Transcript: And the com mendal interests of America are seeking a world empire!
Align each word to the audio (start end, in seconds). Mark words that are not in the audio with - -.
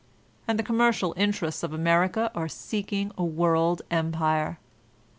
And 0.47 0.57
the 0.57 0.63
com 0.63 0.77
mendal 0.79 1.13
interests 1.15 1.61
of 1.61 1.73
America 1.73 2.31
are 2.33 2.47
seeking 2.47 3.11
a 3.19 3.23
world 3.23 3.83
empire! 3.91 4.57